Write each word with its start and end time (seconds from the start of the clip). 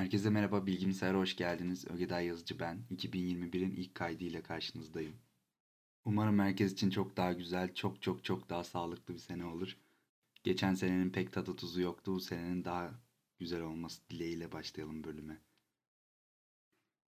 Herkese 0.00 0.30
merhaba, 0.30 0.66
Bilgisayar'a 0.66 1.18
hoş 1.18 1.36
geldiniz. 1.36 1.84
Ögeday 1.90 2.26
Yazıcı 2.26 2.58
ben. 2.58 2.78
2021'in 2.96 3.70
ilk 3.70 3.94
kaydıyla 3.94 4.42
karşınızdayım. 4.42 5.16
Umarım 6.04 6.38
herkes 6.38 6.72
için 6.72 6.90
çok 6.90 7.16
daha 7.16 7.32
güzel, 7.32 7.74
çok 7.74 8.02
çok 8.02 8.24
çok 8.24 8.50
daha 8.50 8.64
sağlıklı 8.64 9.14
bir 9.14 9.18
sene 9.18 9.44
olur. 9.44 9.76
Geçen 10.44 10.74
senenin 10.74 11.10
pek 11.10 11.32
tadı 11.32 11.56
tuzu 11.56 11.80
yoktu. 11.80 12.14
Bu 12.14 12.20
senenin 12.20 12.64
daha 12.64 12.90
güzel 13.38 13.62
olması 13.62 14.02
dileğiyle 14.10 14.52
başlayalım 14.52 15.04
bölüme. 15.04 15.40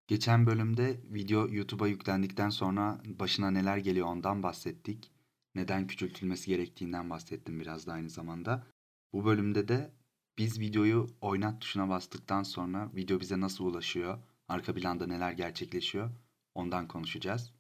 Geçen 0.07 0.47
bölümde 0.47 1.01
video 1.05 1.49
YouTube'a 1.49 1.89
yüklendikten 1.89 2.51
sonra 2.51 3.01
başına 3.05 3.51
neler 3.51 3.77
geliyor 3.77 4.07
ondan 4.07 4.43
bahsettik. 4.43 5.11
Neden 5.55 5.87
küçültülmesi 5.87 6.47
gerektiğinden 6.47 7.11
bahsettim 7.11 7.61
biraz 7.61 7.87
da 7.87 7.93
aynı 7.93 8.11
zamanda. 8.11 8.67
Bu 9.13 9.25
bölümde 9.25 9.69
de 9.69 9.91
biz 10.39 10.61
videoyu 10.61 11.07
oynat 11.21 11.61
tuşuna 11.61 11.89
bastıktan 11.89 12.43
sonra 12.43 12.91
video 12.95 13.21
bize 13.21 13.41
nasıl 13.41 13.65
ulaşıyor, 13.65 14.19
arka 14.49 14.75
planda 14.75 15.07
neler 15.07 15.33
gerçekleşiyor 15.33 16.11
ondan 16.55 16.89
konuşacağız. 16.89 17.53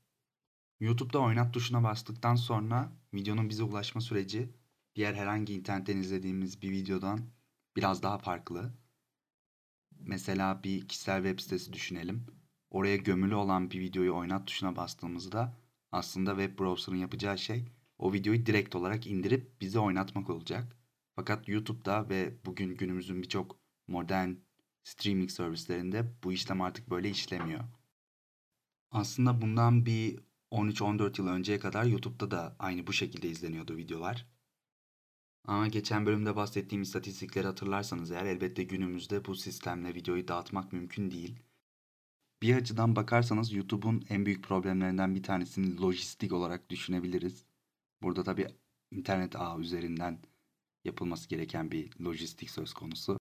YouTube'da 0.80 1.18
oynat 1.18 1.54
tuşuna 1.54 1.82
bastıktan 1.82 2.34
sonra 2.34 2.92
videonun 3.14 3.48
bize 3.48 3.62
ulaşma 3.62 4.00
süreci 4.00 4.54
diğer 4.94 5.14
herhangi 5.14 5.54
internetten 5.54 5.96
izlediğimiz 5.96 6.62
bir 6.62 6.70
videodan 6.70 7.20
biraz 7.76 8.02
daha 8.02 8.18
farklı. 8.18 8.72
Mesela 10.00 10.64
bir 10.64 10.88
kişisel 10.88 11.22
web 11.22 11.40
sitesi 11.40 11.72
düşünelim. 11.72 12.26
Oraya 12.70 12.96
gömülü 12.96 13.34
olan 13.34 13.70
bir 13.70 13.80
videoyu 13.80 14.16
oynat 14.16 14.46
tuşuna 14.46 14.76
bastığımızda 14.76 15.56
aslında 15.92 16.30
web 16.30 16.58
browser'ın 16.58 16.96
yapacağı 16.96 17.38
şey 17.38 17.68
o 17.98 18.12
videoyu 18.12 18.46
direkt 18.46 18.76
olarak 18.76 19.06
indirip 19.06 19.60
bize 19.60 19.78
oynatmak 19.78 20.30
olacak. 20.30 20.77
Fakat 21.18 21.48
YouTube'da 21.48 22.08
ve 22.08 22.34
bugün 22.46 22.76
günümüzün 22.76 23.22
birçok 23.22 23.60
modern 23.88 24.30
streaming 24.84 25.30
servislerinde 25.30 26.12
bu 26.24 26.32
işlem 26.32 26.60
artık 26.60 26.90
böyle 26.90 27.10
işlemiyor. 27.10 27.64
Aslında 28.90 29.42
bundan 29.42 29.86
bir 29.86 30.18
13-14 30.50 31.20
yıl 31.20 31.28
önceye 31.28 31.58
kadar 31.58 31.84
YouTube'da 31.84 32.30
da 32.30 32.56
aynı 32.58 32.86
bu 32.86 32.92
şekilde 32.92 33.28
izleniyordu 33.28 33.76
videolar. 33.76 34.26
Ama 35.44 35.68
geçen 35.68 36.06
bölümde 36.06 36.36
bahsettiğim 36.36 36.82
istatistikleri 36.82 37.46
hatırlarsanız 37.46 38.10
eğer 38.10 38.24
elbette 38.26 38.64
günümüzde 38.64 39.24
bu 39.24 39.34
sistemle 39.34 39.94
videoyu 39.94 40.28
dağıtmak 40.28 40.72
mümkün 40.72 41.10
değil. 41.10 41.38
Bir 42.42 42.56
açıdan 42.56 42.96
bakarsanız 42.96 43.52
YouTube'un 43.52 44.04
en 44.08 44.26
büyük 44.26 44.44
problemlerinden 44.44 45.14
bir 45.14 45.22
tanesini 45.22 45.80
lojistik 45.80 46.32
olarak 46.32 46.70
düşünebiliriz. 46.70 47.44
Burada 48.02 48.24
tabii 48.24 48.46
internet 48.90 49.36
ağı 49.36 49.60
üzerinden 49.60 50.22
yapılması 50.88 51.28
gereken 51.28 51.70
bir 51.70 52.00
lojistik 52.00 52.50
söz 52.50 52.74
konusu. 52.74 53.18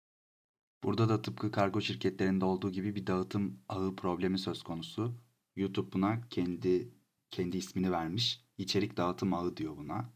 Burada 0.84 1.10
da 1.10 1.22
tıpkı 1.22 1.52
kargo 1.52 1.82
şirketlerinde 1.82 2.46
olduğu 2.46 2.72
gibi 2.72 2.96
bir 2.96 3.08
dağıtım 3.08 3.60
ağı 3.70 3.96
problemi 3.96 4.40
söz 4.40 4.64
konusu. 4.64 5.16
YouTube 5.56 5.92
buna 5.92 6.22
kendi 6.30 6.94
kendi 7.32 7.58
ismini 7.58 7.92
vermiş. 7.92 8.46
İçerik 8.58 8.98
dağıtım 8.98 9.34
ağı 9.34 9.58
diyor 9.58 9.78
buna. 9.78 10.14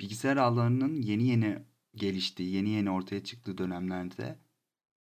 Bilgisayar 0.00 0.36
ağlarının 0.36 1.02
yeni 1.02 1.28
yeni 1.28 1.62
geliştiği, 1.94 2.54
yeni 2.54 2.70
yeni 2.70 2.90
ortaya 2.90 3.24
çıktığı 3.24 3.58
dönemlerde 3.58 4.38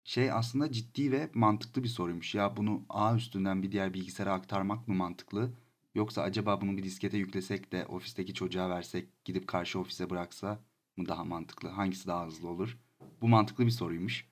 şey 0.04 0.32
aslında 0.32 0.72
ciddi 0.72 1.12
ve 1.12 1.32
mantıklı 1.34 1.84
bir 1.84 1.90
soruymuş. 1.90 2.36
Ya 2.36 2.58
bunu 2.58 2.86
ağ 2.90 3.16
üstünden 3.16 3.64
bir 3.64 3.72
diğer 3.72 3.94
bilgisayara 3.94 4.34
aktarmak 4.34 4.88
mı 4.88 4.96
mantıklı? 4.96 5.54
Yoksa 5.96 6.22
acaba 6.22 6.62
bunu 6.62 6.78
bir 6.78 6.84
diskete 6.84 7.18
yüklesek 7.18 7.72
de 7.72 7.86
ofisteki 7.86 8.34
çocuğa 8.34 8.70
versek, 8.70 9.26
gidip 9.26 9.48
karşı 9.48 9.80
ofise 9.80 10.10
bıraksa 10.10 10.64
mı 10.98 11.08
daha 11.08 11.24
mantıklı? 11.24 11.70
Hangisi 11.70 12.08
daha 12.08 12.26
hızlı 12.26 12.50
olur? 12.50 12.78
Bu 13.22 13.28
mantıklı 13.28 13.66
bir 13.66 13.72
soruymuş. 13.72 14.28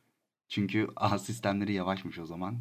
Çünkü 0.48 0.88
ağ 0.96 1.20
sistemleri 1.20 1.74
yavaşmış 1.74 2.20
o 2.20 2.26
zaman. 2.26 2.60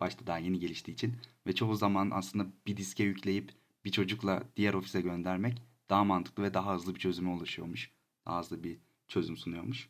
Başta 0.00 0.26
daha 0.26 0.38
yeni 0.38 0.58
geliştiği 0.58 0.94
için. 0.94 1.16
Ve 1.46 1.54
çoğu 1.54 1.74
zaman 1.74 2.10
aslında 2.10 2.46
bir 2.66 2.76
diske 2.76 3.04
yükleyip 3.04 3.52
bir 3.84 3.90
çocukla 3.90 4.42
diğer 4.56 4.74
ofise 4.74 5.00
göndermek 5.00 5.62
daha 5.90 6.04
mantıklı 6.04 6.42
ve 6.42 6.54
daha 6.54 6.74
hızlı 6.74 6.94
bir 6.94 7.00
çözüme 7.00 7.30
ulaşıyormuş. 7.30 7.90
Daha 8.26 8.40
hızlı 8.40 8.64
bir 8.64 8.78
çözüm 9.08 9.36
sunuyormuş. 9.36 9.88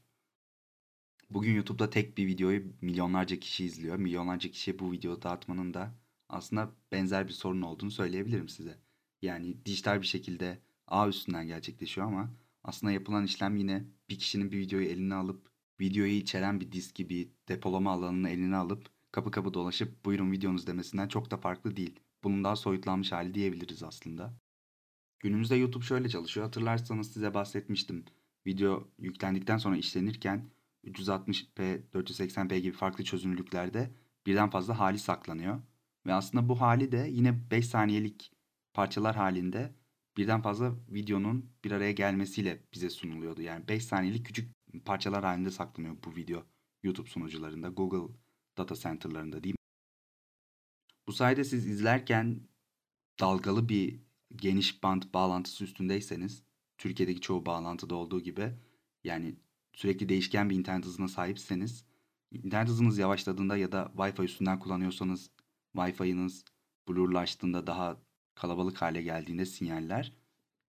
Bugün 1.31 1.55
YouTube'da 1.55 1.91
tek 1.91 2.19
bir 2.19 2.27
videoyu 2.27 2.73
milyonlarca 2.81 3.41
kişi 3.41 3.65
izliyor. 3.65 3.97
Milyonlarca 3.97 4.51
kişiye 4.51 4.79
bu 4.79 4.93
videoyu 4.93 5.23
dağıtmanın 5.23 5.75
da 5.75 5.95
aslında 6.29 6.71
benzer 6.93 7.29
bir 7.29 7.33
sorun 7.33 7.63
olduğunu 7.63 7.91
söyleyebilirim 7.91 8.49
size. 8.49 8.79
Yani 9.23 9.65
dijital 9.65 10.01
bir 10.03 10.07
şekilde 10.07 10.59
ağ 10.89 11.09
üstünden 11.09 11.47
gerçekleşiyor 11.47 12.07
ama 12.07 12.31
aslında 12.65 12.93
yapılan 12.93 13.25
işlem 13.25 13.57
yine 13.57 13.85
bir 14.09 14.19
kişinin 14.19 14.53
bir 14.53 14.59
videoyu 14.59 14.87
eline 14.87 15.15
alıp 15.15 15.49
videoyu 15.81 16.13
içeren 16.13 16.61
bir 16.61 16.73
disk 16.73 16.95
gibi 16.95 17.33
depolama 17.49 17.93
alanını 17.93 18.31
eline 18.31 18.57
alıp 18.57 18.89
kapı 19.13 19.31
kapı 19.31 19.55
dolaşıp 19.55 20.05
buyurun 20.05 20.33
videonuz 20.33 20.67
demesinden 20.67 21.09
çok 21.09 21.31
da 21.31 21.37
farklı 21.37 21.77
değil. 21.77 22.01
Bunun 22.25 22.45
daha 22.45 22.57
soyutlanmış 22.57 23.13
hali 23.13 23.35
diyebiliriz 23.35 23.83
aslında. 23.83 24.35
Günümüzde 25.21 25.57
YouTube 25.57 25.85
şöyle 25.85 26.09
çalışıyor. 26.09 26.47
Hatırlarsanız 26.47 27.13
size 27.13 27.35
bahsetmiştim. 27.35 28.05
Video 28.47 28.89
yüklendikten 28.99 29.59
sonra 29.59 29.77
işlenirken 29.77 30.51
360p, 30.85 31.81
480p 31.93 32.59
gibi 32.59 32.77
farklı 32.77 33.05
çözünürlüklerde 33.05 33.91
birden 34.27 34.51
fazla 34.51 34.79
hali 34.79 34.99
saklanıyor. 34.99 35.63
Ve 36.07 36.15
aslında 36.15 36.49
bu 36.49 36.61
hali 36.61 36.93
de 36.93 37.09
yine 37.11 37.51
5 37.51 37.67
saniyelik 37.67 38.33
parçalar 38.75 39.17
halinde 39.17 39.75
birden 40.17 40.43
fazla 40.43 40.75
videonun 40.89 41.51
bir 41.65 41.71
araya 41.71 41.93
gelmesiyle 41.93 42.63
bize 42.75 42.91
sunuluyordu. 42.91 43.43
Yani 43.43 43.69
5 43.69 43.85
saniyelik 43.85 44.27
küçük 44.27 44.53
parçalar 44.85 45.25
halinde 45.25 45.51
saklanıyor 45.51 45.97
bu 46.05 46.17
video 46.17 46.45
YouTube 46.83 47.09
sunucularında, 47.09 47.69
Google 47.69 48.15
data 48.59 48.75
center'larında 48.75 49.43
diyeyim. 49.43 49.57
Bu 51.07 51.13
sayede 51.13 51.45
siz 51.45 51.67
izlerken 51.67 52.49
dalgalı 53.21 53.69
bir 53.69 54.01
geniş 54.37 54.83
band 54.83 55.03
bağlantısı 55.15 55.65
üstündeyseniz, 55.65 56.43
Türkiye'deki 56.79 57.21
çoğu 57.21 57.47
bağlantıda 57.47 57.95
olduğu 57.95 58.21
gibi 58.21 58.53
yani 59.05 59.37
sürekli 59.73 60.09
değişken 60.09 60.51
bir 60.51 60.57
internet 60.57 60.85
hızına 60.85 61.09
sahipseniz, 61.09 61.87
internet 62.31 62.69
hızınız 62.69 62.99
yavaşladığında 62.99 63.57
ya 63.57 63.73
da 63.73 63.93
Wi-Fi 63.97 64.25
üstünden 64.25 64.59
kullanıyorsanız 64.59 65.31
Wi-Fi'niz 65.75 66.45
blurlaştığında 66.89 67.67
daha 67.67 68.03
kalabalık 68.35 68.83
hale 68.83 69.03
geldiğinde 69.03 69.47
sinyaller 69.47 70.13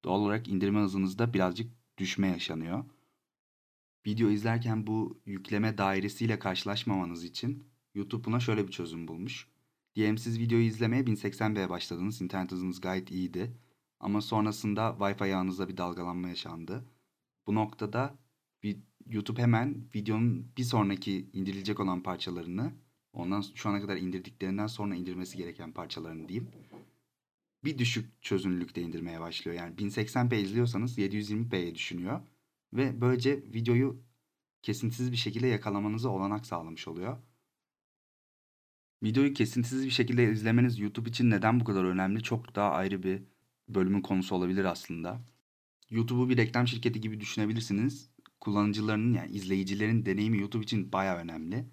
doğal 0.03 0.19
olarak 0.19 0.47
indirme 0.47 0.79
hızınızda 0.79 1.33
birazcık 1.33 1.71
düşme 1.97 2.27
yaşanıyor. 2.27 2.85
Video 4.07 4.29
izlerken 4.29 4.87
bu 4.87 5.21
yükleme 5.25 5.77
dairesiyle 5.77 6.39
karşılaşmamanız 6.39 7.23
için 7.23 7.67
YouTube 7.95 8.23
buna 8.25 8.39
şöyle 8.39 8.67
bir 8.67 8.71
çözüm 8.71 9.07
bulmuş. 9.07 9.47
Diyelim 9.95 10.17
siz 10.17 10.39
videoyu 10.39 10.63
izlemeye 10.63 11.03
1080p 11.03 11.69
başladınız. 11.69 12.21
internet 12.21 12.51
hızınız 12.51 12.81
gayet 12.81 13.11
iyiydi. 13.11 13.57
Ama 13.99 14.21
sonrasında 14.21 14.95
Wi-Fi 14.99 15.35
ağınızda 15.35 15.69
bir 15.69 15.77
dalgalanma 15.77 16.27
yaşandı. 16.27 16.85
Bu 17.47 17.55
noktada 17.55 18.15
YouTube 19.05 19.41
hemen 19.41 19.87
videonun 19.95 20.51
bir 20.57 20.63
sonraki 20.63 21.29
indirilecek 21.33 21.79
olan 21.79 22.03
parçalarını 22.03 22.73
ondan 23.13 23.41
şu 23.55 23.69
ana 23.69 23.81
kadar 23.81 23.97
indirdiklerinden 23.97 24.67
sonra 24.67 24.95
indirmesi 24.95 25.37
gereken 25.37 25.71
parçalarını 25.71 26.29
diyeyim 26.29 26.51
bir 27.65 27.77
düşük 27.77 28.21
çözünürlükte 28.23 28.81
indirmeye 28.81 29.19
başlıyor. 29.19 29.57
Yani 29.57 29.75
1080p 29.75 30.35
izliyorsanız 30.35 30.97
720p'ye 30.97 31.75
düşünüyor. 31.75 32.21
Ve 32.73 33.01
böylece 33.01 33.37
videoyu 33.37 34.03
kesintisiz 34.61 35.11
bir 35.11 35.17
şekilde 35.17 35.47
yakalamanıza 35.47 36.09
olanak 36.09 36.45
sağlamış 36.45 36.87
oluyor. 36.87 37.17
Videoyu 39.03 39.33
kesintisiz 39.33 39.85
bir 39.85 39.91
şekilde 39.91 40.31
izlemeniz 40.31 40.79
YouTube 40.79 41.09
için 41.09 41.29
neden 41.29 41.59
bu 41.59 41.63
kadar 41.63 41.83
önemli? 41.83 42.23
Çok 42.23 42.55
daha 42.55 42.71
ayrı 42.71 43.03
bir 43.03 43.23
bölümün 43.69 44.01
konusu 44.01 44.35
olabilir 44.35 44.65
aslında. 44.65 45.25
YouTube'u 45.89 46.29
bir 46.29 46.37
reklam 46.37 46.67
şirketi 46.67 47.01
gibi 47.01 47.19
düşünebilirsiniz. 47.19 48.09
Kullanıcılarının 48.39 49.13
yani 49.13 49.31
izleyicilerin 49.31 50.05
deneyimi 50.05 50.39
YouTube 50.39 50.63
için 50.63 50.91
baya 50.91 51.17
önemli. 51.17 51.65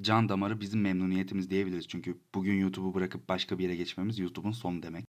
Can 0.00 0.28
damarı 0.28 0.60
bizim 0.60 0.80
memnuniyetimiz 0.80 1.50
diyebiliriz. 1.50 1.88
Çünkü 1.88 2.18
bugün 2.34 2.54
YouTube'u 2.60 2.94
bırakıp 2.94 3.28
başka 3.28 3.58
bir 3.58 3.64
yere 3.64 3.76
geçmemiz 3.76 4.18
YouTube'un 4.18 4.52
sonu 4.52 4.82
demek. 4.82 5.04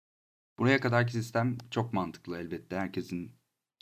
Buraya 0.58 0.80
kadarki 0.80 1.12
sistem 1.12 1.58
çok 1.70 1.92
mantıklı 1.92 2.38
elbette. 2.38 2.76
Herkesin 2.76 3.32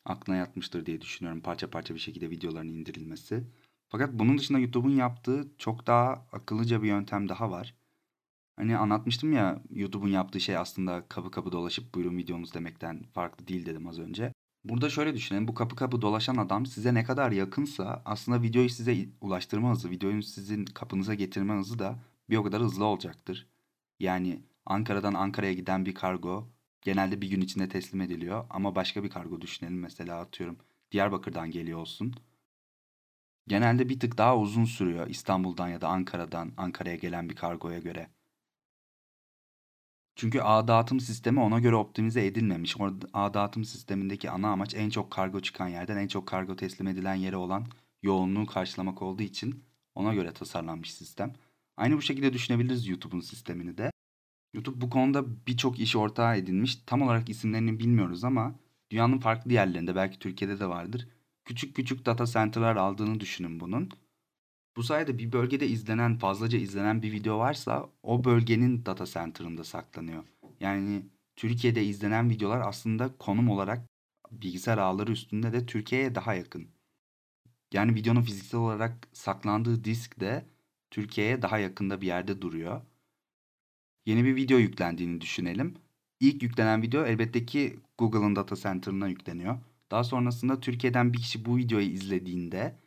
aklına 0.05 0.37
yatmıştır 0.37 0.87
diye 0.87 1.01
düşünüyorum 1.01 1.41
parça 1.41 1.71
parça 1.71 1.95
bir 1.95 2.01
şekilde 2.01 2.31
videoların 2.31 2.69
indirilmesi. 2.69 3.45
Fakat 3.89 4.13
bunun 4.13 4.39
dışında 4.39 4.59
YouTube'un 4.59 4.97
yaptığı 4.97 5.49
çok 5.59 5.87
daha 5.87 6.27
akıllıca 6.33 6.83
bir 6.83 6.89
yöntem 6.89 7.29
daha 7.29 7.51
var. 7.51 7.75
Hani 8.57 8.77
anlatmıştım 8.77 9.33
ya 9.33 9.63
YouTube'un 9.71 10.11
yaptığı 10.11 10.41
şey 10.41 10.57
aslında 10.57 11.09
kapı 11.09 11.31
kapı 11.31 11.53
dolaşıp 11.53 11.95
buyurun 11.95 12.17
videonuz 12.17 12.55
demekten 12.55 13.03
farklı 13.03 13.49
değil 13.49 13.67
dedim 13.67 13.87
az 13.89 13.99
önce. 13.99 14.33
Burada 14.65 14.91
şöyle 14.91 15.15
düşünelim. 15.15 15.49
Bu 15.49 15.55
kapı 15.55 15.77
kapı 15.77 16.03
dolaşan 16.03 16.37
adam 16.37 16.67
size 16.67 16.95
ne 16.95 17.05
kadar 17.05 17.33
yakınsa 17.33 18.03
aslında 18.05 18.43
videoyu 18.43 18.71
size 18.71 19.09
ulaştırma 19.21 19.71
hızı, 19.71 19.91
videoyu 19.91 20.23
sizin 20.23 20.65
kapınıza 20.65 21.15
getirme 21.15 21.55
hızı 21.55 21.79
da 21.79 21.99
bir 22.31 22.37
o 22.37 22.45
kadar 22.45 22.63
hızlı 22.63 22.85
olacaktır. 22.85 23.47
Yani 24.01 24.43
Ankara'dan 24.67 25.15
Ankara'ya 25.15 25.53
giden 25.53 25.87
bir 25.87 25.95
kargo 25.95 26.49
genelde 26.83 27.21
bir 27.21 27.31
gün 27.31 27.41
içinde 27.41 27.69
teslim 27.69 28.01
ediliyor. 28.01 28.47
Ama 28.51 28.75
başka 28.75 29.05
bir 29.05 29.11
kargo 29.11 29.41
düşünelim 29.41 29.81
mesela 29.81 30.21
atıyorum 30.21 30.59
Diyarbakır'dan 30.93 31.51
geliyor 31.51 31.79
olsun. 31.79 32.15
genelde 33.49 33.89
bir 33.89 34.01
tık 34.01 34.19
daha 34.19 34.39
uzun 34.39 34.65
sürüyor 34.65 35.07
İstanbul'dan 35.07 35.69
ya 35.69 35.81
da 35.81 35.89
Ankara'dan 35.89 36.53
Ankara'ya 36.57 36.97
gelen 36.97 37.29
bir 37.29 37.37
kargoya 37.37 37.79
göre. 37.79 38.11
Çünkü 40.17 40.41
ağ 40.41 40.69
dağıtım 40.69 41.01
sistemi 41.01 41.41
ona 41.41 41.59
göre 41.61 41.75
optimize 41.77 42.27
edilmemiş. 42.27 42.81
Orada 42.81 43.07
ağ 43.13 43.35
dağıtım 43.35 43.65
sistemindeki 43.65 44.31
ana 44.31 44.49
amaç 44.49 44.75
en 44.75 44.91
çok 44.91 45.11
kargo 45.11 45.41
çıkan 45.41 45.69
yerden 45.69 45.97
en 45.97 46.09
çok 46.09 46.27
kargo 46.29 46.57
teslim 46.57 46.87
edilen 46.87 47.15
yere 47.15 47.37
olan 47.37 47.67
yoğunluğu 48.03 48.47
karşılamak 48.47 49.03
olduğu 49.03 49.23
için 49.23 49.65
ona 49.95 50.15
göre 50.15 50.33
tasarlanmış 50.33 50.95
sistem. 50.95 51.33
Aynı 51.77 51.97
bu 51.97 52.03
şekilde 52.03 52.33
düşünebiliriz 52.33 52.89
YouTube'un 52.89 53.21
sistemini 53.21 53.79
de. 53.79 53.91
YouTube 54.55 54.81
bu 54.81 54.91
konuda 54.91 55.47
birçok 55.47 55.81
iş 55.81 55.97
ortağı 55.97 56.37
edinmiş. 56.37 56.77
Tam 56.87 57.03
olarak 57.03 57.29
isimlerini 57.29 57.79
bilmiyoruz 57.79 58.25
ama 58.25 58.55
dünyanın 58.91 59.19
farklı 59.19 59.53
yerlerinde 59.53 59.97
belki 59.97 60.19
Türkiye'de 60.19 60.61
de 60.61 60.67
vardır. 60.69 61.09
Küçük 61.45 61.77
küçük 61.77 62.07
data 62.07 62.27
center'lar 62.27 62.77
aldığını 62.77 63.21
düşünün 63.21 63.61
bunun. 63.61 63.91
Bu 64.77 64.83
sayede 64.83 65.19
bir 65.19 65.33
bölgede 65.33 65.67
izlenen, 65.67 66.19
fazlaca 66.19 66.59
izlenen 66.59 67.03
bir 67.03 67.13
video 67.13 67.39
varsa 67.39 67.91
o 68.03 68.25
bölgenin 68.25 68.87
data 68.87 69.07
center'ında 69.07 69.65
saklanıyor. 69.65 70.25
Yani 70.61 71.07
Türkiye'de 71.37 71.85
izlenen 71.85 72.31
videolar 72.31 72.61
aslında 72.61 73.17
konum 73.19 73.51
olarak 73.51 73.89
bilgisayar 74.31 74.79
ağları 74.79 75.13
üstünde 75.13 75.53
de 75.53 75.67
Türkiye'ye 75.67 76.15
daha 76.15 76.35
yakın. 76.35 76.69
Yani 77.73 77.95
videonun 77.95 78.23
fiziksel 78.23 78.61
olarak 78.61 79.09
saklandığı 79.13 79.85
disk 79.85 80.21
de 80.21 80.47
Türkiye'ye 80.91 81.43
daha 81.43 81.59
yakında 81.59 82.01
bir 82.01 82.07
yerde 82.07 82.43
duruyor. 82.43 82.83
Yeni 84.07 84.25
bir 84.25 84.37
video 84.37 84.59
yüklendiğini 84.59 85.21
düşünelim. 85.21 85.75
İlk 86.21 86.43
yüklenen 86.43 86.83
video 86.83 87.05
elbette 87.05 87.47
ki 87.47 87.81
Google'ın 87.99 88.37
data 88.37 88.57
center'ına 88.57 89.09
yükleniyor. 89.09 89.59
Daha 89.91 90.05
sonrasında 90.05 90.61
Türkiye'den 90.61 91.13
bir 91.13 91.19
kişi 91.19 91.45
bu 91.45 91.57
videoyu 91.57 91.87
izlediğinde 91.87 92.84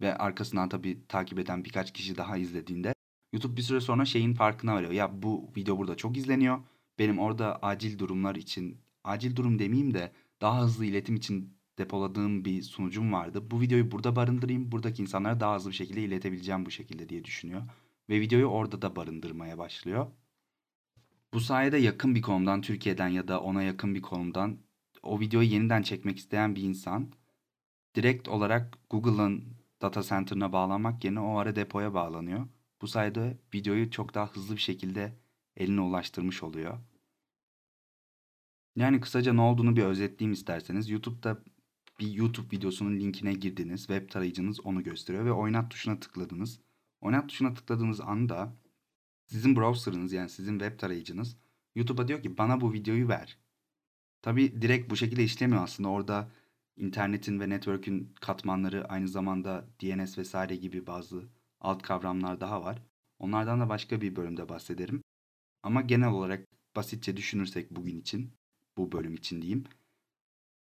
ve 0.00 0.16
arkasından 0.16 0.68
tabii 0.68 1.06
takip 1.08 1.38
eden 1.38 1.64
birkaç 1.64 1.92
kişi 1.92 2.16
daha 2.16 2.36
izlediğinde 2.36 2.94
YouTube 3.32 3.56
bir 3.56 3.62
süre 3.62 3.80
sonra 3.80 4.04
şeyin 4.04 4.34
farkına 4.34 4.74
varıyor. 4.74 4.92
Ya 4.92 5.22
bu 5.22 5.52
video 5.56 5.78
burada 5.78 5.96
çok 5.96 6.16
izleniyor. 6.16 6.58
Benim 6.98 7.18
orada 7.18 7.58
acil 7.62 7.98
durumlar 7.98 8.34
için, 8.34 8.78
acil 9.04 9.36
durum 9.36 9.58
demeyeyim 9.58 9.94
de 9.94 10.12
daha 10.40 10.62
hızlı 10.62 10.84
iletim 10.84 11.16
için 11.16 11.56
depoladığım 11.78 12.44
bir 12.44 12.62
sunucum 12.62 13.12
vardı. 13.12 13.50
Bu 13.50 13.60
videoyu 13.60 13.90
burada 13.90 14.16
barındırayım. 14.16 14.72
Buradaki 14.72 15.02
insanlara 15.02 15.40
daha 15.40 15.56
hızlı 15.56 15.70
bir 15.70 15.76
şekilde 15.76 16.02
iletebileceğim 16.02 16.66
bu 16.66 16.70
şekilde 16.70 17.08
diye 17.08 17.24
düşünüyor. 17.24 17.62
Ve 18.08 18.20
videoyu 18.20 18.46
orada 18.46 18.82
da 18.82 18.96
barındırmaya 18.96 19.58
başlıyor. 19.58 20.06
Bu 21.34 21.40
sayede 21.40 21.76
yakın 21.78 22.14
bir 22.14 22.22
konumdan, 22.22 22.60
Türkiye'den 22.60 23.08
ya 23.08 23.28
da 23.28 23.40
ona 23.40 23.62
yakın 23.62 23.94
bir 23.94 24.02
konumdan 24.02 24.58
o 25.02 25.20
videoyu 25.20 25.48
yeniden 25.48 25.82
çekmek 25.82 26.18
isteyen 26.18 26.56
bir 26.56 26.62
insan 26.62 27.12
direkt 27.94 28.28
olarak 28.28 28.78
Google'ın 28.90 29.59
data 29.82 30.02
center'ına 30.02 30.52
bağlanmak 30.52 31.04
yerine 31.04 31.20
o 31.20 31.36
ara 31.36 31.56
depoya 31.56 31.94
bağlanıyor. 31.94 32.48
Bu 32.82 32.88
sayede 32.88 33.38
videoyu 33.54 33.90
çok 33.90 34.14
daha 34.14 34.26
hızlı 34.26 34.56
bir 34.56 34.60
şekilde 34.60 35.16
eline 35.56 35.80
ulaştırmış 35.80 36.42
oluyor. 36.42 36.78
Yani 38.76 39.00
kısaca 39.00 39.32
ne 39.32 39.40
olduğunu 39.40 39.76
bir 39.76 39.84
özetleyeyim 39.84 40.32
isterseniz. 40.32 40.90
YouTube'da 40.90 41.42
bir 42.00 42.12
YouTube 42.12 42.56
videosunun 42.56 43.00
linkine 43.00 43.32
girdiniz. 43.32 43.80
Web 43.80 44.10
tarayıcınız 44.10 44.60
onu 44.60 44.82
gösteriyor 44.82 45.24
ve 45.24 45.32
oynat 45.32 45.70
tuşuna 45.70 46.00
tıkladınız. 46.00 46.60
Oynat 47.00 47.28
tuşuna 47.28 47.54
tıkladığınız 47.54 48.00
anda 48.00 48.56
sizin 49.26 49.56
browser'ınız 49.56 50.12
yani 50.12 50.28
sizin 50.28 50.58
web 50.58 50.78
tarayıcınız 50.78 51.36
YouTube'a 51.74 52.08
diyor 52.08 52.22
ki 52.22 52.38
bana 52.38 52.60
bu 52.60 52.72
videoyu 52.72 53.08
ver. 53.08 53.38
Tabi 54.22 54.62
direkt 54.62 54.90
bu 54.90 54.96
şekilde 54.96 55.24
işlemiyor 55.24 55.62
aslında. 55.62 55.88
Orada 55.88 56.30
internetin 56.80 57.40
ve 57.40 57.48
network'ün 57.48 58.14
katmanları 58.20 58.88
aynı 58.88 59.08
zamanda 59.08 59.66
DNS 59.82 60.18
vesaire 60.18 60.56
gibi 60.56 60.86
bazı 60.86 61.28
alt 61.60 61.82
kavramlar 61.82 62.40
daha 62.40 62.62
var. 62.62 62.82
Onlardan 63.18 63.60
da 63.60 63.68
başka 63.68 64.00
bir 64.00 64.16
bölümde 64.16 64.48
bahsederim. 64.48 65.02
Ama 65.62 65.82
genel 65.82 66.08
olarak 66.08 66.48
basitçe 66.76 67.16
düşünürsek 67.16 67.70
bugün 67.70 68.00
için, 68.00 68.32
bu 68.76 68.92
bölüm 68.92 69.14
için 69.14 69.42
diyeyim. 69.42 69.64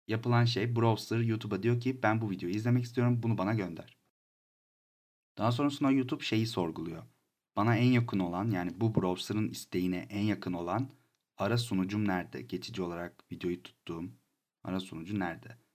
Yapılan 0.08 0.44
şey 0.44 0.76
browser 0.76 1.18
YouTube'a 1.18 1.62
diyor 1.62 1.80
ki 1.80 2.02
ben 2.02 2.20
bu 2.20 2.30
videoyu 2.30 2.54
izlemek 2.54 2.84
istiyorum 2.84 3.20
bunu 3.22 3.38
bana 3.38 3.54
gönder. 3.54 3.96
Daha 5.38 5.52
sonrasında 5.52 5.90
YouTube 5.90 6.24
şeyi 6.24 6.46
sorguluyor. 6.46 7.02
Bana 7.56 7.76
en 7.76 7.92
yakın 7.92 8.18
olan 8.18 8.50
yani 8.50 8.80
bu 8.80 8.94
browser'ın 8.94 9.48
isteğine 9.48 10.06
en 10.10 10.22
yakın 10.22 10.52
olan 10.52 10.88
ara 11.38 11.58
sunucum 11.58 12.08
nerede? 12.08 12.42
Geçici 12.42 12.82
olarak 12.82 13.32
videoyu 13.32 13.62
tuttuğum 13.62 14.04
ara 14.64 14.80
sunucu 14.80 15.18
nerede? 15.18 15.65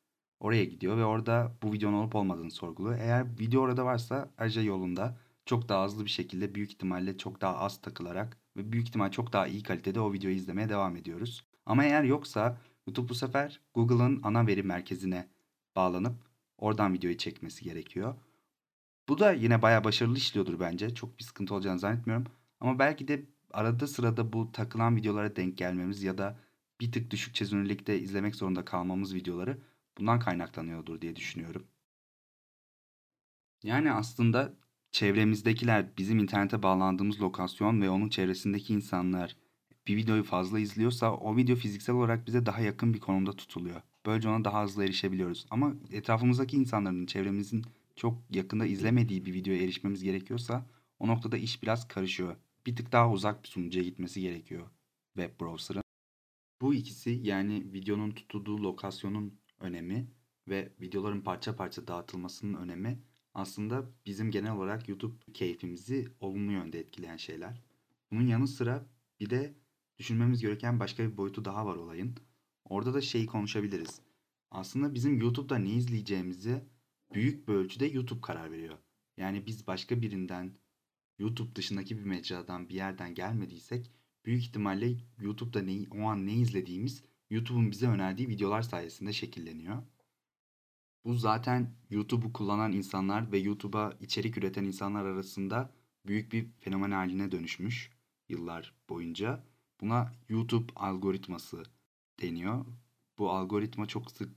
Oraya 0.42 0.64
gidiyor 0.64 0.98
ve 0.98 1.06
orada 1.06 1.52
bu 1.64 1.74
videonun 1.74 1.98
olup 1.98 2.16
olmadığını 2.16 2.52
sorguluyor. 2.52 3.00
Eğer 3.00 3.40
video 3.40 3.62
orada 3.62 3.86
varsa 3.86 4.30
her 4.36 4.50
şey 4.50 4.66
yolunda. 4.66 5.18
Çok 5.46 5.70
daha 5.70 5.86
hızlı 5.86 6.06
bir 6.06 6.10
şekilde 6.10 6.56
büyük 6.56 6.72
ihtimalle 6.72 7.18
çok 7.18 7.42
daha 7.42 7.58
az 7.58 7.82
takılarak 7.82 8.38
ve 8.58 8.72
büyük 8.72 8.88
ihtimal 8.88 9.12
çok 9.12 9.34
daha 9.34 9.48
iyi 9.48 9.64
kalitede 9.64 10.00
o 10.00 10.14
videoyu 10.14 10.36
izlemeye 10.36 10.70
devam 10.70 10.96
ediyoruz. 10.96 11.46
Ama 11.66 11.86
eğer 11.86 12.04
yoksa 12.04 12.58
YouTube 12.88 13.10
bu 13.10 13.16
sefer 13.16 13.60
Google'ın 13.74 14.20
ana 14.24 14.48
veri 14.48 14.64
merkezine 14.64 15.28
bağlanıp 15.76 16.16
oradan 16.58 16.94
videoyu 16.94 17.18
çekmesi 17.18 17.64
gerekiyor. 17.64 18.16
Bu 19.10 19.20
da 19.20 19.32
yine 19.32 19.62
bayağı 19.62 19.84
başarılı 19.84 20.18
işliyordur 20.18 20.60
bence. 20.60 20.96
Çok 20.96 21.20
bir 21.20 21.24
sıkıntı 21.24 21.54
olacağını 21.54 21.80
zannetmiyorum. 21.80 22.26
Ama 22.60 22.80
belki 22.80 23.08
de 23.08 23.26
arada 23.52 23.88
sırada 23.88 24.34
bu 24.34 24.52
takılan 24.52 24.96
videolara 24.96 25.36
denk 25.36 25.58
gelmemiz 25.58 26.04
ya 26.04 26.18
da 26.18 26.38
bir 26.80 26.92
tık 26.92 27.12
düşük 27.12 27.36
çözünürlükte 27.36 28.00
izlemek 28.00 28.36
zorunda 28.36 28.66
kalmamız 28.66 29.16
videoları 29.16 29.58
bundan 29.98 30.20
kaynaklanıyordur 30.20 31.02
diye 31.02 31.16
düşünüyorum. 31.16 31.68
Yani 33.64 33.92
aslında 33.92 34.54
çevremizdekiler 34.92 35.98
bizim 35.98 36.20
internete 36.20 36.64
bağlandığımız 36.64 37.22
lokasyon 37.22 37.82
ve 37.82 37.90
onun 37.90 38.10
çevresindeki 38.10 38.74
insanlar 38.74 39.38
bir 39.88 39.98
videoyu 39.98 40.24
fazla 40.24 40.60
izliyorsa 40.60 41.14
o 41.14 41.38
video 41.38 41.56
fiziksel 41.56 41.96
olarak 41.96 42.28
bize 42.28 42.46
daha 42.46 42.62
yakın 42.62 42.94
bir 42.94 43.00
konumda 43.00 43.34
tutuluyor. 43.34 43.82
Böylece 44.06 44.30
ona 44.30 44.46
daha 44.46 44.64
hızlı 44.64 44.86
erişebiliyoruz. 44.86 45.46
Ama 45.50 45.74
etrafımızdaki 45.92 46.58
insanların, 46.58 47.06
çevremizin 47.06 47.66
çok 47.96 48.18
yakında 48.30 48.66
izlemediği 48.66 49.26
bir 49.26 49.34
videoya 49.34 49.64
erişmemiz 49.64 50.04
gerekiyorsa 50.04 50.66
o 51.00 51.08
noktada 51.08 51.38
iş 51.38 51.64
biraz 51.64 51.88
karışıyor. 51.88 52.36
Bir 52.66 52.76
tık 52.76 52.92
daha 52.92 53.12
uzak 53.12 53.44
bir 53.44 53.48
sunucuya 53.48 53.84
gitmesi 53.86 54.22
gerekiyor 54.22 54.70
web 55.16 55.40
browser'ın. 55.42 55.84
Bu 56.62 56.74
ikisi 56.74 57.10
yani 57.24 57.74
videonun 57.74 58.12
tutulduğu 58.12 58.64
lokasyonun 58.64 59.41
önemi 59.62 60.08
ve 60.48 60.74
videoların 60.82 61.22
parça 61.22 61.56
parça 61.56 61.88
dağıtılmasının 61.88 62.54
önemi 62.54 63.00
aslında 63.34 63.92
bizim 64.06 64.32
genel 64.32 64.52
olarak 64.52 64.90
YouTube 64.90 65.16
keyfimizi 65.34 66.08
olumlu 66.20 66.52
yönde 66.52 66.80
etkileyen 66.80 67.18
şeyler. 67.18 67.62
Bunun 68.12 68.28
yanı 68.28 68.48
sıra 68.48 68.86
bir 69.20 69.30
de 69.30 69.56
düşünmemiz 69.98 70.42
gereken 70.42 70.80
başka 70.80 71.04
bir 71.04 71.18
boyutu 71.18 71.46
daha 71.46 71.66
var 71.66 71.76
olayın. 71.76 72.16
Orada 72.66 72.94
da 72.94 73.02
şeyi 73.02 73.26
konuşabiliriz. 73.26 74.02
Aslında 74.52 74.94
bizim 74.94 75.20
YouTube'da 75.20 75.58
ne 75.58 75.70
izleyeceğimizi 75.70 76.64
büyük 77.14 77.48
bir 77.48 77.54
ölçüde 77.54 77.86
YouTube 77.86 78.22
karar 78.22 78.52
veriyor. 78.52 78.78
Yani 79.18 79.46
biz 79.46 79.68
başka 79.68 80.02
birinden 80.02 80.54
YouTube 81.20 81.56
dışındaki 81.56 81.98
bir 81.98 82.04
mecradan 82.04 82.70
bir 82.70 82.76
yerden 82.76 83.16
gelmediysek 83.16 83.92
büyük 84.26 84.44
ihtimalle 84.44 84.98
YouTube'da 85.20 85.62
neyi, 85.62 85.88
o 85.90 86.02
an 86.02 86.28
ne 86.28 86.34
izlediğimiz 86.34 87.04
YouTube'un 87.32 87.72
bize 87.72 87.88
önerdiği 87.88 88.30
videolar 88.30 88.62
sayesinde 88.62 89.14
şekilleniyor. 89.14 89.84
Bu 91.06 91.14
zaten 91.14 91.76
YouTube'u 91.90 92.34
kullanan 92.34 92.72
insanlar 92.72 93.32
ve 93.32 93.38
YouTube'a 93.38 93.94
içerik 94.02 94.38
üreten 94.38 94.64
insanlar 94.64 95.06
arasında 95.06 95.72
büyük 96.06 96.32
bir 96.32 96.48
fenomen 96.60 96.92
haline 96.92 97.32
dönüşmüş 97.32 97.92
yıllar 98.30 98.74
boyunca. 98.90 99.44
Buna 99.82 100.14
YouTube 100.30 100.74
algoritması 100.76 101.64
deniyor. 102.22 102.66
Bu 103.18 103.32
algoritma 103.32 103.86
çok 103.86 104.12
sık 104.12 104.30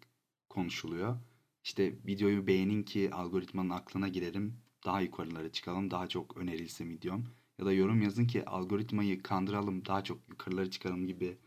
konuşuluyor. 0.48 1.18
İşte 1.64 1.98
videoyu 2.06 2.46
beğenin 2.46 2.82
ki 2.82 3.14
algoritmanın 3.14 3.70
aklına 3.70 4.08
girerim, 4.08 4.60
daha 4.84 5.00
yukarılara 5.00 5.52
çıkalım, 5.52 5.90
daha 5.90 6.08
çok 6.08 6.36
önerilsin 6.36 6.90
videom. 6.90 7.24
Ya 7.58 7.66
da 7.66 7.72
yorum 7.72 8.02
yazın 8.02 8.26
ki 8.26 8.44
algoritmayı 8.44 9.22
kandıralım, 9.22 9.84
daha 9.84 10.04
çok 10.04 10.28
yukarılara 10.28 10.70
çıkalım 10.70 11.06
gibi 11.06 11.38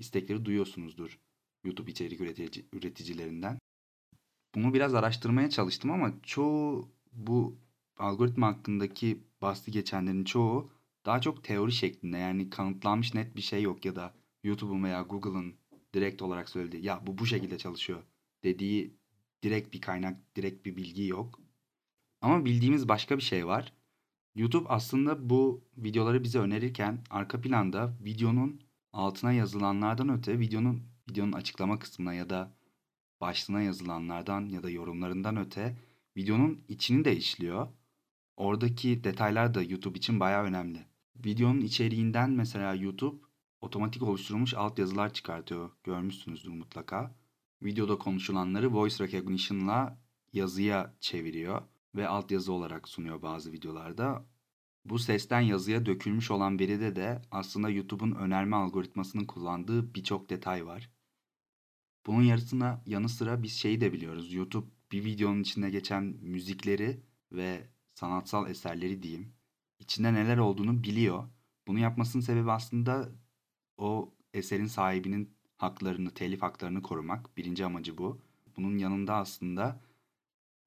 istekleri 0.00 0.44
duyuyorsunuzdur 0.44 1.18
YouTube 1.64 1.90
içerik 1.90 2.20
üretici, 2.20 2.66
üreticilerinden. 2.72 3.58
Bunu 4.54 4.74
biraz 4.74 4.94
araştırmaya 4.94 5.50
çalıştım 5.50 5.90
ama 5.90 6.12
çoğu 6.22 6.88
bu 7.12 7.58
algoritma 7.96 8.46
hakkındaki 8.46 9.24
bahsi 9.42 9.70
geçenlerin 9.70 10.24
çoğu 10.24 10.72
daha 11.06 11.20
çok 11.20 11.44
teori 11.44 11.72
şeklinde 11.72 12.18
yani 12.18 12.50
kanıtlanmış 12.50 13.14
net 13.14 13.36
bir 13.36 13.40
şey 13.40 13.62
yok 13.62 13.84
ya 13.84 13.96
da 13.96 14.14
YouTube'un 14.44 14.84
veya 14.84 15.02
Google'ın 15.02 15.54
direkt 15.94 16.22
olarak 16.22 16.48
söylediği 16.48 16.84
ya 16.84 17.06
bu 17.06 17.18
bu 17.18 17.26
şekilde 17.26 17.58
çalışıyor 17.58 18.02
dediği 18.44 18.96
direkt 19.42 19.74
bir 19.74 19.80
kaynak, 19.80 20.36
direkt 20.36 20.66
bir 20.66 20.76
bilgi 20.76 21.06
yok. 21.06 21.40
Ama 22.20 22.44
bildiğimiz 22.44 22.88
başka 22.88 23.16
bir 23.16 23.22
şey 23.22 23.46
var. 23.46 23.72
YouTube 24.34 24.68
aslında 24.68 25.30
bu 25.30 25.64
videoları 25.76 26.24
bize 26.24 26.38
önerirken 26.38 27.04
arka 27.10 27.40
planda 27.40 27.96
videonun 28.04 28.60
altına 28.92 29.32
yazılanlardan 29.32 30.08
öte 30.08 30.40
videonun 30.40 30.82
videonun 31.10 31.32
açıklama 31.32 31.78
kısmına 31.78 32.14
ya 32.14 32.30
da 32.30 32.52
başlığına 33.20 33.62
yazılanlardan 33.62 34.48
ya 34.48 34.62
da 34.62 34.70
yorumlarından 34.70 35.36
öte 35.36 35.76
videonun 36.16 36.64
içini 36.68 37.04
de 37.04 37.16
işliyor. 37.16 37.68
Oradaki 38.36 39.04
detaylar 39.04 39.54
da 39.54 39.62
YouTube 39.62 39.98
için 39.98 40.20
bayağı 40.20 40.44
önemli. 40.44 40.86
Videonun 41.16 41.60
içeriğinden 41.60 42.30
mesela 42.30 42.74
YouTube 42.74 43.24
otomatik 43.60 44.02
oluşturulmuş 44.02 44.54
altyazılar 44.54 45.12
çıkartıyor. 45.12 45.70
Görmüşsünüzdür 45.84 46.50
mutlaka. 46.50 47.14
Videoda 47.62 47.98
konuşulanları 47.98 48.74
voice 48.74 49.04
recognition'la 49.04 49.98
yazıya 50.32 50.94
çeviriyor 51.00 51.62
ve 51.94 52.08
altyazı 52.08 52.52
olarak 52.52 52.88
sunuyor 52.88 53.22
bazı 53.22 53.52
videolarda. 53.52 54.24
Bu 54.84 54.98
sesten 54.98 55.40
yazıya 55.40 55.86
dökülmüş 55.86 56.30
olan 56.30 56.58
veride 56.58 56.96
de 56.96 57.22
aslında 57.30 57.70
YouTube'un 57.70 58.12
önerme 58.12 58.56
algoritmasının 58.56 59.24
kullandığı 59.24 59.94
birçok 59.94 60.30
detay 60.30 60.66
var. 60.66 60.90
Bunun 62.06 62.22
yarısına 62.22 62.82
yanı 62.86 63.08
sıra 63.08 63.42
biz 63.42 63.52
şeyi 63.52 63.80
de 63.80 63.92
biliyoruz. 63.92 64.32
YouTube 64.32 64.66
bir 64.92 65.04
videonun 65.04 65.40
içinde 65.40 65.70
geçen 65.70 66.04
müzikleri 66.04 67.00
ve 67.32 67.68
sanatsal 67.94 68.50
eserleri 68.50 69.02
diyeyim, 69.02 69.32
içinde 69.78 70.14
neler 70.14 70.38
olduğunu 70.38 70.82
biliyor. 70.82 71.28
Bunu 71.66 71.78
yapmasının 71.78 72.22
sebebi 72.22 72.50
aslında 72.50 73.08
o 73.76 74.14
eserin 74.34 74.66
sahibinin 74.66 75.36
haklarını, 75.56 76.10
telif 76.10 76.42
haklarını 76.42 76.82
korumak. 76.82 77.36
Birinci 77.36 77.64
amacı 77.64 77.98
bu. 77.98 78.20
Bunun 78.56 78.78
yanında 78.78 79.14
aslında 79.14 79.80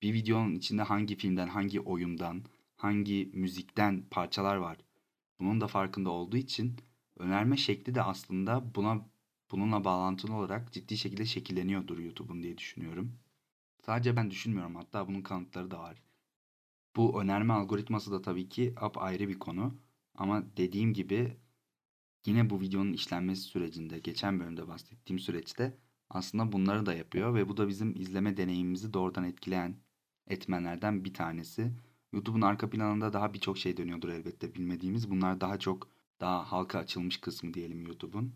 bir 0.01 0.13
videonun 0.13 0.55
içinde 0.55 0.81
hangi 0.81 1.15
filmden, 1.15 1.47
hangi 1.47 1.79
oyundan, 1.79 2.43
hangi 2.83 3.31
müzikten 3.33 4.05
parçalar 4.11 4.55
var. 4.55 4.77
Bunun 5.39 5.61
da 5.61 5.67
farkında 5.67 6.09
olduğu 6.09 6.37
için 6.37 6.77
önerme 7.17 7.57
şekli 7.57 7.95
de 7.95 8.01
aslında 8.03 8.75
buna 8.75 9.09
bununla 9.51 9.83
bağlantılı 9.83 10.35
olarak 10.35 10.73
ciddi 10.73 10.97
şekilde 10.97 11.25
şekilleniyordur 11.25 11.99
YouTube'un 11.99 12.43
diye 12.43 12.57
düşünüyorum. 12.57 13.19
Sadece 13.85 14.15
ben 14.15 14.31
düşünmüyorum 14.31 14.75
hatta 14.75 15.07
bunun 15.07 15.21
kanıtları 15.21 15.71
da 15.71 15.79
var. 15.79 16.03
Bu 16.95 17.21
önerme 17.21 17.53
algoritması 17.53 18.11
da 18.11 18.21
tabii 18.21 18.49
ki 18.49 18.75
ayrı 18.95 19.29
bir 19.29 19.39
konu. 19.39 19.77
Ama 20.15 20.57
dediğim 20.57 20.93
gibi 20.93 21.37
yine 22.25 22.49
bu 22.49 22.61
videonun 22.61 22.93
işlenmesi 22.93 23.41
sürecinde, 23.41 23.99
geçen 23.99 24.39
bölümde 24.39 24.67
bahsettiğim 24.67 25.19
süreçte 25.19 25.77
aslında 26.09 26.51
bunları 26.51 26.85
da 26.85 26.93
yapıyor 26.93 27.35
ve 27.35 27.49
bu 27.49 27.57
da 27.57 27.67
bizim 27.67 27.95
izleme 27.95 28.37
deneyimimizi 28.37 28.93
doğrudan 28.93 29.23
etkileyen 29.23 29.75
etmenlerden 30.27 31.05
bir 31.05 31.13
tanesi. 31.13 31.71
YouTube'un 32.13 32.41
arka 32.41 32.69
planında 32.69 33.13
daha 33.13 33.33
birçok 33.33 33.57
şey 33.57 33.77
dönüyordur 33.77 34.09
elbette 34.09 34.55
bilmediğimiz. 34.55 35.09
Bunlar 35.09 35.41
daha 35.41 35.59
çok 35.59 35.89
daha 36.21 36.51
halka 36.51 36.79
açılmış 36.79 37.17
kısmı 37.21 37.53
diyelim 37.53 37.85
YouTube'un. 37.85 38.35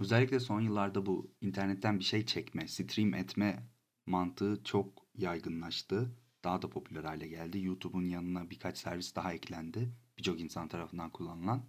Özellikle 0.00 0.40
son 0.40 0.60
yıllarda 0.60 1.06
bu 1.06 1.30
internetten 1.40 1.98
bir 1.98 2.04
şey 2.04 2.26
çekme, 2.26 2.68
stream 2.68 3.14
etme 3.14 3.68
mantığı 4.06 4.60
çok 4.64 5.06
yaygınlaştı. 5.14 6.16
Daha 6.44 6.62
da 6.62 6.70
popüler 6.70 7.04
hale 7.04 7.28
geldi. 7.28 7.64
YouTube'un 7.64 8.04
yanına 8.04 8.50
birkaç 8.50 8.78
servis 8.78 9.16
daha 9.16 9.32
eklendi. 9.32 9.92
Birçok 10.18 10.40
insan 10.40 10.68
tarafından 10.68 11.10
kullanılan. 11.10 11.62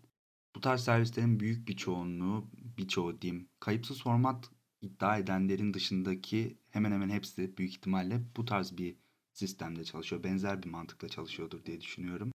Bu 0.55 0.61
tarz 0.61 0.83
servislerin 0.83 1.39
büyük 1.39 1.67
bir 1.67 1.77
çoğunluğu, 1.77 2.45
birçoğu 2.77 3.21
diyeyim, 3.21 3.49
kayıpsız 3.59 4.01
format 4.03 4.51
iddia 4.81 5.17
edenlerin 5.17 5.73
dışındaki 5.73 6.57
hemen 6.69 6.91
hemen 6.91 7.09
hepsi 7.09 7.57
büyük 7.57 7.71
ihtimalle 7.71 8.21
bu 8.37 8.45
tarz 8.45 8.77
bir 8.77 8.95
sistemde 9.37 9.83
çalışıyor. 9.83 10.23
Benzer 10.23 10.63
bir 10.63 10.69
mantıkla 10.69 11.09
çalışıyordur 11.09 11.65
diye 11.65 11.81
düşünüyorum. 11.81 12.31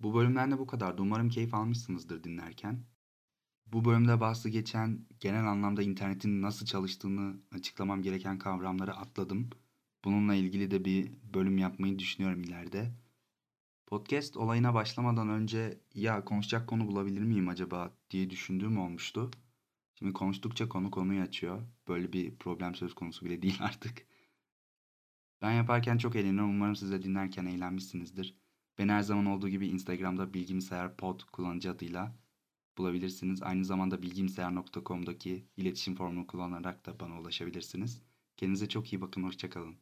Bu 0.00 0.14
bölümden 0.14 0.50
de 0.50 0.58
bu 0.58 0.66
kadar. 0.66 0.98
Umarım 0.98 1.28
keyif 1.28 1.54
almışsınızdır 1.54 2.24
dinlerken. 2.24 2.84
Bu 3.66 3.84
bölümde 3.84 4.20
bahsi 4.20 4.50
geçen 4.50 5.06
genel 5.20 5.46
anlamda 5.46 5.82
internetin 5.82 6.42
nasıl 6.42 6.66
çalıştığını 6.66 7.36
açıklamam 7.52 8.02
gereken 8.02 8.38
kavramları 8.38 8.94
atladım. 8.94 9.50
Bununla 10.04 10.34
ilgili 10.34 10.70
de 10.70 10.84
bir 10.84 11.12
bölüm 11.34 11.58
yapmayı 11.58 11.98
düşünüyorum 11.98 12.42
ileride. 12.42 12.94
Podcast 13.86 14.36
olayına 14.36 14.74
başlamadan 14.74 15.28
önce 15.28 15.80
ya 15.94 16.24
konuşacak 16.24 16.68
konu 16.68 16.86
bulabilir 16.88 17.20
miyim 17.22 17.48
acaba 17.48 17.96
diye 18.10 18.30
düşündüğüm 18.30 18.78
olmuştu. 18.78 19.30
Şimdi 19.94 20.12
konuştukça 20.12 20.68
konu 20.68 20.90
konuyu 20.90 21.22
açıyor. 21.22 21.62
Böyle 21.88 22.12
bir 22.12 22.36
problem 22.36 22.74
söz 22.74 22.94
konusu 22.94 23.24
bile 23.26 23.42
değil 23.42 23.58
artık. 23.60 24.11
Ben 25.42 25.52
yaparken 25.52 25.98
çok 25.98 26.16
eğleniyorum. 26.16 26.50
Umarım 26.50 26.76
siz 26.76 26.92
de 26.92 27.02
dinlerken 27.02 27.46
eğlenmişsinizdir. 27.46 28.36
Beni 28.78 28.92
her 28.92 29.02
zaman 29.02 29.26
olduğu 29.26 29.48
gibi 29.48 29.68
Instagram'da 29.68 30.34
bilgimseyer 30.34 30.96
pod 30.96 31.20
kullanıcı 31.20 31.70
adıyla 31.70 32.16
bulabilirsiniz. 32.78 33.42
Aynı 33.42 33.64
zamanda 33.64 34.02
bilgimseyer.com'daki 34.02 35.46
iletişim 35.56 35.94
formunu 35.96 36.26
kullanarak 36.26 36.86
da 36.86 37.00
bana 37.00 37.20
ulaşabilirsiniz. 37.20 38.02
Kendinize 38.36 38.68
çok 38.68 38.92
iyi 38.92 39.00
bakın. 39.00 39.22
Hoşçakalın. 39.22 39.76